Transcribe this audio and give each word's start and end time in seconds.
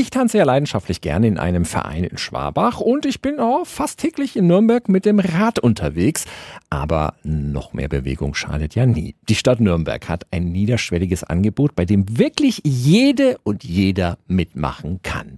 Ich 0.00 0.10
tanze 0.10 0.38
ja 0.38 0.44
leidenschaftlich 0.44 1.00
gerne 1.00 1.26
in 1.26 1.38
einem 1.38 1.64
Verein 1.64 2.04
in 2.04 2.18
Schwabach 2.18 2.78
und 2.78 3.04
ich 3.04 3.20
bin 3.20 3.40
auch 3.40 3.66
fast 3.66 3.98
täglich 3.98 4.36
in 4.36 4.46
Nürnberg 4.46 4.88
mit 4.88 5.04
dem 5.04 5.18
Rad 5.18 5.58
unterwegs. 5.58 6.24
Aber 6.70 7.14
noch 7.24 7.72
mehr 7.72 7.88
Bewegung 7.88 8.34
schadet 8.34 8.76
ja 8.76 8.86
nie. 8.86 9.16
Die 9.28 9.34
Stadt 9.34 9.58
Nürnberg 9.58 10.08
hat 10.08 10.24
ein 10.30 10.52
niederschwelliges 10.52 11.24
Angebot, 11.24 11.74
bei 11.74 11.84
dem 11.84 12.16
wirklich 12.16 12.60
jede 12.62 13.38
und 13.42 13.64
jeder 13.64 14.18
mitmachen 14.28 15.00
kann. 15.02 15.36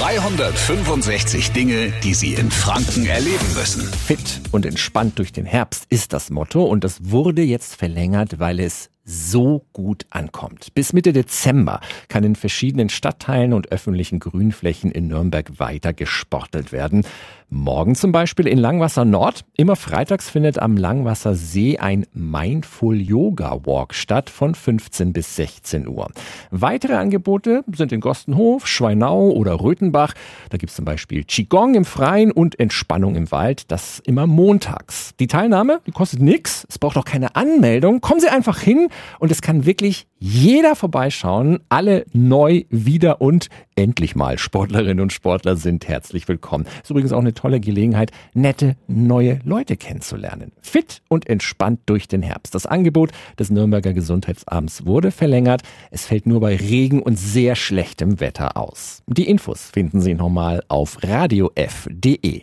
365 0.00 1.52
Dinge, 1.52 1.92
die 2.02 2.14
Sie 2.14 2.34
in 2.34 2.50
Franken 2.50 3.06
erleben 3.06 3.54
müssen. 3.54 3.82
Fit 3.82 4.40
und 4.50 4.66
entspannt 4.66 5.20
durch 5.20 5.30
den 5.30 5.46
Herbst 5.46 5.86
ist 5.90 6.12
das 6.12 6.30
Motto 6.30 6.64
und 6.64 6.82
das 6.82 7.12
wurde 7.12 7.42
jetzt 7.42 7.76
verlängert, 7.76 8.40
weil 8.40 8.58
es 8.58 8.90
so 9.04 9.66
gut 9.72 10.06
ankommt. 10.10 10.74
Bis 10.74 10.92
Mitte 10.92 11.12
Dezember 11.12 11.80
kann 12.08 12.24
in 12.24 12.36
verschiedenen 12.36 12.88
Stadtteilen 12.88 13.52
und 13.52 13.70
öffentlichen 13.70 14.18
Grünflächen 14.18 14.90
in 14.90 15.08
Nürnberg 15.08 15.58
weiter 15.58 15.92
gesportelt 15.92 16.72
werden. 16.72 17.04
Morgen 17.50 17.94
zum 17.94 18.10
Beispiel 18.10 18.48
in 18.48 18.58
Langwasser 18.58 19.04
Nord. 19.04 19.44
Immer 19.56 19.76
freitags 19.76 20.28
findet 20.28 20.58
am 20.58 20.76
Langwasser 20.76 21.34
See 21.34 21.78
ein 21.78 22.06
Mindful 22.12 23.00
Yoga 23.00 23.60
Walk 23.64 23.94
statt 23.94 24.30
von 24.30 24.54
15 24.54 25.12
bis 25.12 25.36
16 25.36 25.86
Uhr. 25.86 26.10
Weitere 26.50 26.94
Angebote 26.94 27.62
sind 27.72 27.92
in 27.92 28.00
Gostenhof, 28.00 28.66
Schweinau 28.66 29.30
oder 29.30 29.60
Röthenbach. 29.60 30.14
Da 30.50 30.56
gibt 30.56 30.70
es 30.70 30.76
zum 30.76 30.84
Beispiel 30.84 31.22
Qigong 31.22 31.74
im 31.74 31.84
Freien 31.84 32.32
und 32.32 32.58
Entspannung 32.58 33.14
im 33.14 33.30
Wald. 33.30 33.70
Das 33.70 34.00
immer 34.00 34.26
montags. 34.26 35.14
Die 35.20 35.28
Teilnahme, 35.28 35.80
die 35.86 35.92
kostet 35.92 36.22
nichts. 36.22 36.66
Es 36.68 36.78
braucht 36.78 36.96
auch 36.96 37.04
keine 37.04 37.36
Anmeldung. 37.36 38.00
Kommen 38.00 38.20
Sie 38.20 38.28
einfach 38.28 38.58
hin 38.58 38.88
und 39.18 39.30
es 39.30 39.42
kann 39.42 39.66
wirklich 39.66 40.06
jeder 40.18 40.74
vorbeischauen. 40.74 41.60
Alle 41.68 42.06
neu, 42.12 42.62
wieder 42.70 43.20
und 43.20 43.48
endlich 43.76 44.16
mal 44.16 44.38
Sportlerinnen 44.38 45.00
und 45.00 45.12
Sportler 45.12 45.56
sind 45.56 45.86
herzlich 45.86 46.28
willkommen. 46.28 46.66
Ist 46.82 46.90
übrigens 46.90 47.12
auch 47.12 47.20
eine 47.20 47.34
tolle 47.34 47.60
Gelegenheit, 47.60 48.10
nette 48.32 48.76
neue 48.86 49.40
Leute 49.44 49.76
kennenzulernen. 49.76 50.52
Fit 50.60 51.02
und 51.08 51.28
entspannt 51.28 51.80
durch 51.86 52.08
den 52.08 52.22
Herbst. 52.22 52.54
Das 52.54 52.66
Angebot 52.66 53.10
des 53.38 53.50
Nürnberger 53.50 53.92
Gesundheitsamts 53.92 54.86
wurde 54.86 55.10
verlängert. 55.10 55.62
Es 55.90 56.06
fällt 56.06 56.26
nur 56.26 56.40
bei 56.40 56.56
Regen 56.56 57.02
und 57.02 57.18
sehr 57.18 57.54
schlechtem 57.56 58.20
Wetter 58.20 58.56
aus. 58.56 59.02
Die 59.06 59.28
Infos 59.28 59.70
finden 59.72 60.00
Sie 60.00 60.14
nochmal 60.14 60.62
auf 60.68 60.98
radiof.de. 61.02 62.42